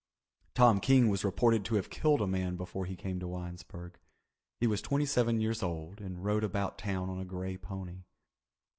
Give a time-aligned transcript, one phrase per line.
[0.55, 3.99] Tom King was reported to have killed a man before he came to Winesburg.
[4.59, 8.01] He was twenty seven years old and rode about town on a grey pony.